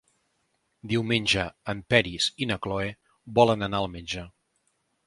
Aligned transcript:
Diumenge 0.93 1.43
en 1.75 1.83
Peris 1.95 2.31
i 2.45 2.49
na 2.53 2.59
Cloè 2.65 2.91
volen 3.41 3.71
anar 3.71 3.85
al 3.85 3.91
metge. 3.99 4.31